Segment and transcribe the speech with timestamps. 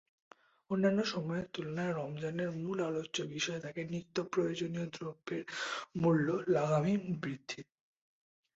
[0.69, 5.43] অন্যান্য সময়ের তুলনায় রমজানের মূল আলোচ্য বিষয় থাকে নিত্যপ্রয়োজনীয় দ্রব্যের
[5.95, 7.61] মূল্য লাগামহীন বৃদ্ধি।